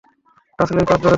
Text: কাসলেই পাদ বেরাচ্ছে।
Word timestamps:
কাসলেই 0.59 0.85
পাদ 0.85 0.99
বেরাচ্ছে। 0.99 1.09